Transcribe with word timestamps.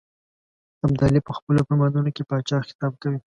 ابدالي 0.85 1.19
په 1.27 1.31
خپلو 1.37 1.59
فرمانونو 1.67 2.09
کې 2.15 2.23
پاچا 2.29 2.57
خطاب 2.67 2.93
کوي. 3.01 3.17